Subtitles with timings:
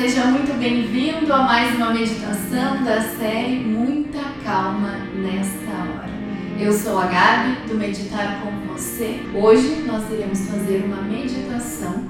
[0.00, 6.08] seja muito bem-vindo a mais uma meditação da série Muita Calma nesta hora.
[6.58, 9.20] Eu sou a Gabi do Meditar com você.
[9.34, 12.06] Hoje nós iremos fazer uma meditação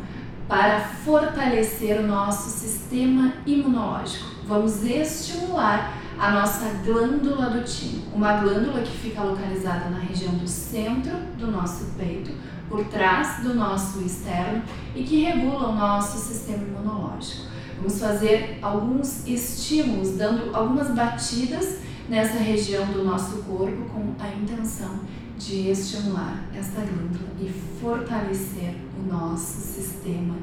[0.47, 4.37] para fortalecer o nosso sistema imunológico.
[4.47, 10.47] Vamos estimular a nossa glândula do timo, uma glândula que fica localizada na região do
[10.47, 12.31] centro do nosso peito,
[12.69, 14.63] por trás do nosso externo
[14.95, 17.51] e que regula o nosso sistema imunológico.
[17.81, 21.79] Vamos fazer alguns estímulos, dando algumas batidas
[22.11, 25.01] nessa região do nosso corpo com a intenção
[25.39, 27.49] de estimular esta glândula e
[27.81, 30.35] fortalecer o nosso sistema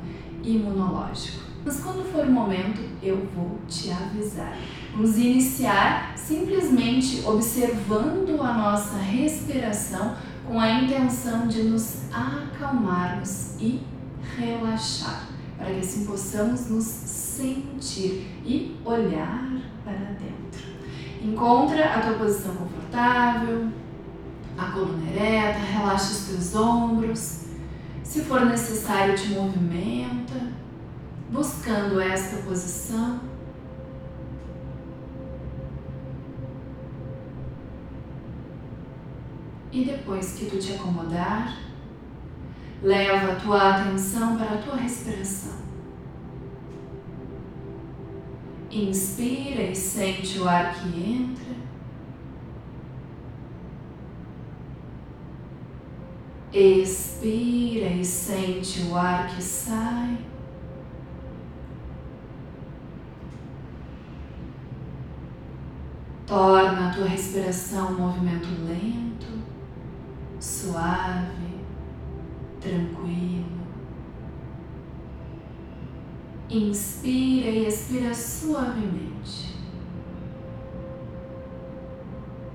[0.43, 1.45] imunológico.
[1.63, 4.57] Mas quando for o momento, eu vou te avisar.
[4.93, 10.15] Vamos iniciar simplesmente observando a nossa respiração
[10.47, 13.81] com a intenção de nos acalmarmos e
[14.37, 19.49] relaxar, para que assim possamos nos sentir e olhar
[19.83, 20.67] para dentro.
[21.21, 23.69] Encontra a tua posição confortável,
[24.57, 27.45] a coluna ereta, relaxa os teus ombros.
[28.03, 30.53] Se for necessário, te movimenta,
[31.29, 33.19] buscando esta posição.
[39.71, 41.66] E depois que tu te acomodar,
[42.81, 45.57] leva a tua atenção para a tua respiração.
[48.69, 51.55] Inspira e sente o ar que entra.
[56.53, 60.17] Expira e sente o ar que sai.
[66.25, 69.27] Torna a tua respiração um movimento lento,
[70.39, 71.46] suave,
[72.67, 73.45] tranquilo.
[76.49, 79.57] Inspira e expira suavemente.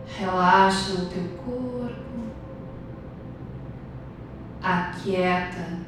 [0.06, 1.92] Relaxa o teu corpo,
[4.62, 5.80] aquieta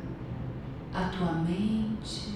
[0.92, 2.34] a tua mente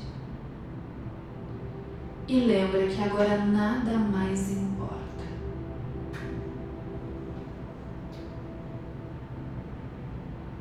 [2.28, 5.24] e lembra que agora nada mais importa.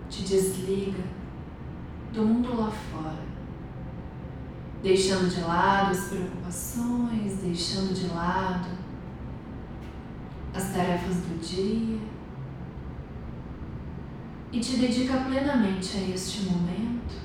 [0.09, 1.03] Te desliga
[2.17, 3.27] do mundo lá fora
[4.81, 8.69] deixando de lado as preocupações, deixando de lado
[10.53, 11.99] as tarefas do dia
[14.51, 17.15] e te dedica plenamente a este momento,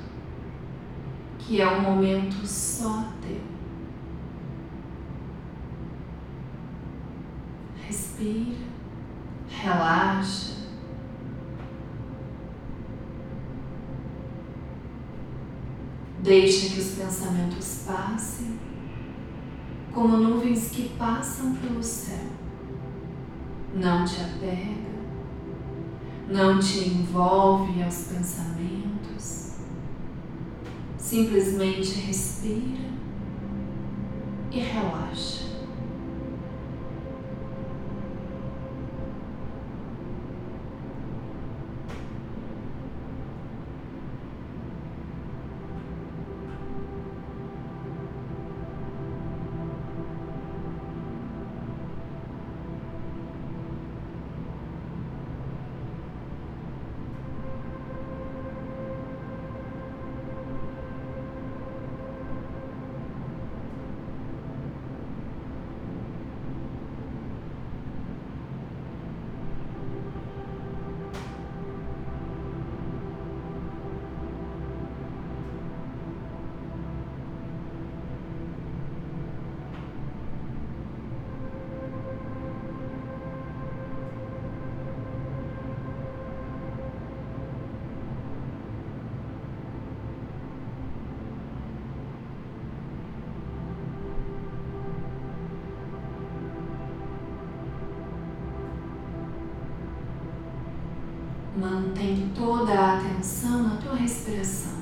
[1.39, 3.41] que é um momento só teu.
[7.87, 8.67] Respira,
[9.49, 10.52] relaxa.
[16.23, 18.57] Deixa que os pensamentos passem
[19.93, 22.29] como nuvens que passam pelo céu.
[23.75, 24.93] Não te apega,
[26.29, 29.57] não te envolve aos pensamentos.
[30.97, 32.93] Simplesmente respira
[34.53, 35.52] e relaxa.
[101.57, 104.73] Mantém toda a atenção na tua respiração.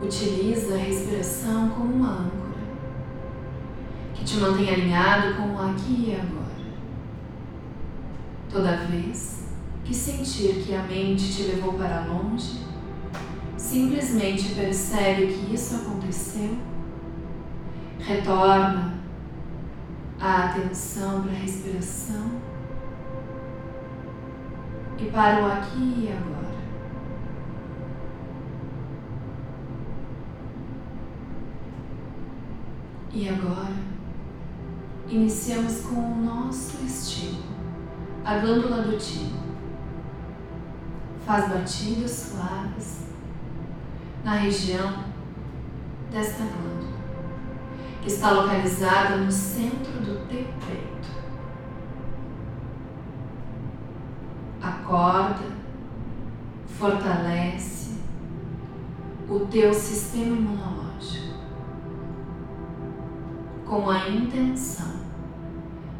[0.00, 2.46] Utiliza a respiração como uma âncora
[4.14, 6.46] que te mantém alinhado com o aqui e agora.
[8.48, 9.48] Toda vez
[9.84, 12.60] que sentir que a mente te levou para longe,
[13.56, 16.56] simplesmente percebe que isso aconteceu,
[17.98, 18.94] retorna
[20.20, 22.55] a atenção para a respiração
[24.98, 26.56] e para o aqui e agora.
[33.12, 33.74] E agora,
[35.08, 37.42] iniciamos com o nosso estilo,
[38.24, 39.46] a glândula do timo.
[41.24, 43.06] Faz batidos suaves
[44.22, 45.04] na região
[46.10, 46.98] desta glândula,
[48.02, 50.95] que está localizada no centro do teu peito.
[54.86, 55.42] Acorda,
[56.78, 57.96] fortalece
[59.28, 61.40] o teu sistema imunológico
[63.66, 65.00] com a intenção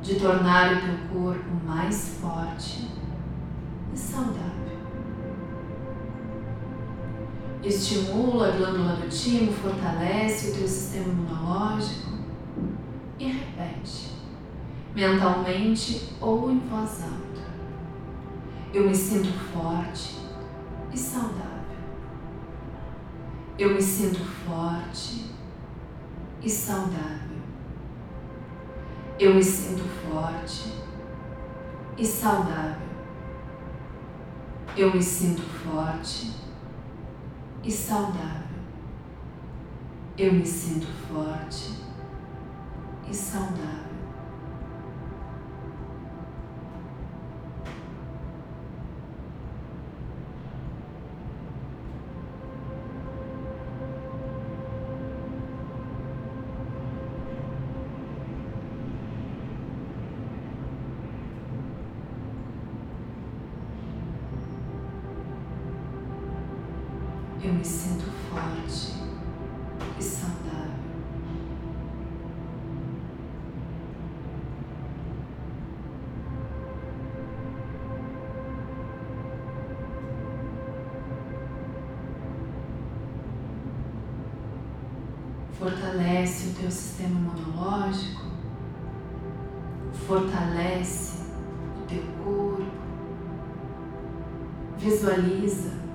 [0.01, 2.89] de tornar o teu corpo mais forte
[3.93, 4.79] e saudável.
[7.65, 12.13] Estimula a glândula do timo, fortalece o teu sistema imunológico
[13.19, 14.13] e repete,
[14.95, 17.36] mentalmente ou em voz alta.
[18.77, 20.19] Eu me sinto forte
[20.93, 21.79] e saudável.
[23.59, 25.33] Eu me sinto forte
[26.43, 27.41] e saudável.
[29.19, 30.75] Eu me sinto forte
[31.97, 32.87] e saudável.
[34.77, 36.33] Eu me sinto forte
[37.65, 38.61] e saudável.
[40.19, 41.79] Eu me sinto forte
[43.09, 43.96] e saudável.
[67.67, 68.95] Sinto forte
[69.99, 70.77] e saudável.
[85.59, 88.23] Fortalece o teu sistema imunológico,
[90.07, 91.23] fortalece
[91.83, 92.71] o teu corpo,
[94.79, 95.86] visualiza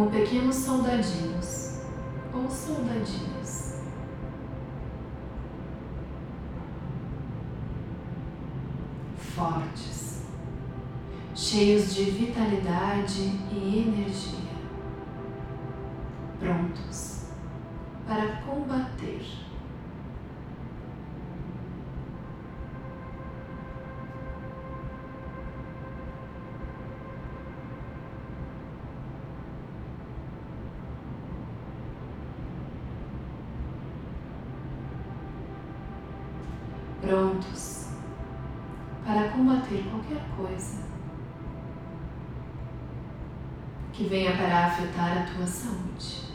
[0.00, 1.80] como pequenos soldadinhos.
[2.32, 3.82] Ou soldadinhas.
[9.18, 10.22] Fortes,
[11.34, 14.50] cheios de vitalidade e energia,
[16.38, 17.26] prontos
[18.06, 19.22] para combater
[37.00, 37.88] prontos
[39.04, 40.90] para combater qualquer coisa
[43.92, 46.30] que venha para afetar a tua saúde.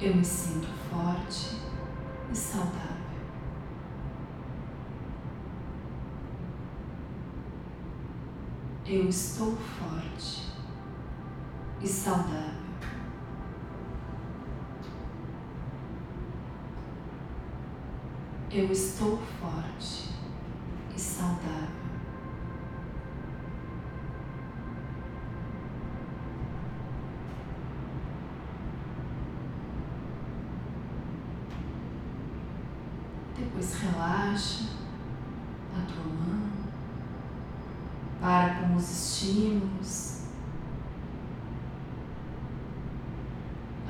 [0.00, 1.60] Eu me sinto forte
[2.32, 2.92] e saudável.
[8.84, 10.48] Eu estou forte
[11.80, 12.61] e saudável.
[18.54, 20.10] Eu estou forte
[20.94, 21.70] e saudável.
[33.38, 34.64] Depois relaxa
[35.74, 36.50] a tua mão,
[38.20, 40.26] para com os estímulos,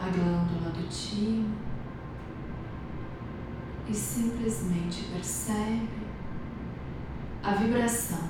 [0.00, 1.71] a glândula do timo
[3.92, 5.86] e simplesmente percebe
[7.42, 8.26] a vibração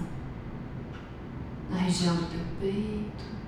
[1.71, 3.43] na região do teu peito.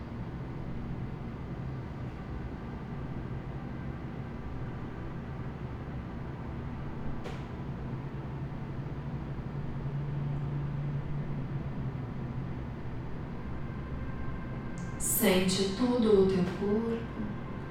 [14.96, 16.98] Sente todo o teu corpo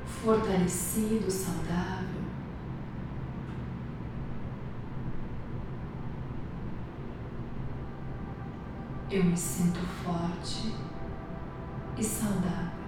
[0.06, 2.13] fortalecido, saudável.
[9.14, 10.74] Eu me sinto forte
[11.96, 12.83] e saudável.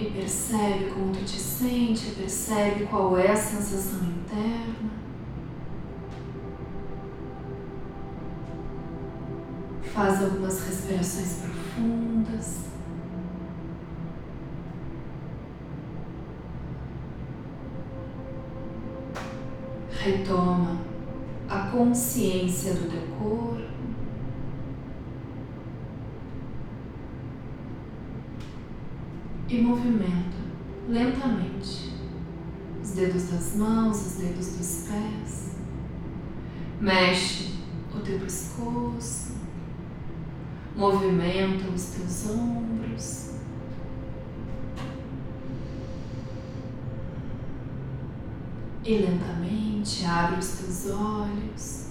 [0.00, 4.90] E percebe como tu te sente, percebe qual é a sensação interna.
[9.82, 12.70] Faz algumas respirações profundas.
[19.90, 20.80] Retoma
[21.46, 23.70] a consciência do teu corpo.
[29.50, 30.38] E movimenta
[30.88, 31.92] lentamente
[32.80, 35.56] os dedos das mãos, os dedos dos pés.
[36.80, 37.54] Mexe
[37.92, 39.34] o teu pescoço.
[40.76, 43.30] Movimenta os teus ombros.
[48.84, 51.89] E lentamente abre os teus olhos.